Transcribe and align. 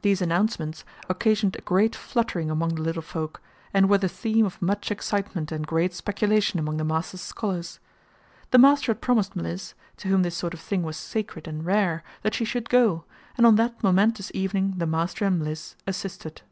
These 0.00 0.20
announcements 0.20 0.84
occasioned 1.08 1.54
a 1.54 1.60
great 1.62 1.94
fluttering 1.94 2.50
among 2.50 2.74
the 2.74 2.82
little 2.82 3.00
folk, 3.00 3.40
and 3.72 3.88
were 3.88 3.96
the 3.98 4.08
theme 4.08 4.44
of 4.44 4.60
much 4.60 4.90
excitement 4.90 5.52
and 5.52 5.64
great 5.64 5.94
speculation 5.94 6.58
among 6.58 6.78
the 6.78 6.84
master's 6.84 7.20
scholars. 7.20 7.78
The 8.50 8.58
master 8.58 8.90
had 8.90 9.00
promised 9.00 9.36
Mliss, 9.36 9.74
to 9.98 10.08
whom 10.08 10.24
this 10.24 10.36
sort 10.36 10.52
of 10.52 10.58
thing 10.58 10.82
was 10.82 10.96
sacred 10.96 11.46
and 11.46 11.64
rare, 11.64 12.02
that 12.22 12.34
she 12.34 12.44
should 12.44 12.68
go, 12.68 13.04
and 13.36 13.46
on 13.46 13.54
that 13.54 13.80
momentous 13.84 14.32
evening 14.34 14.74
the 14.78 14.86
master 14.86 15.26
and 15.26 15.38
Mliss 15.40 15.76
"assisted." 15.86 16.42